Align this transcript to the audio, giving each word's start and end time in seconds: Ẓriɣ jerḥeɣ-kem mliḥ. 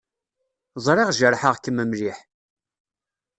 Ẓriɣ 0.85 1.09
jerḥeɣ-kem 1.17 1.77
mliḥ. 1.87 2.17